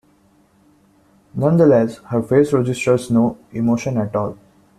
[1.35, 4.35] Nonetheless, her face registers no emotion at all.